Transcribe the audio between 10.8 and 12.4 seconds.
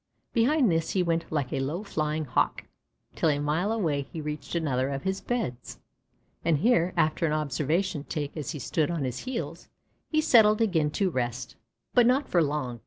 to rest. But not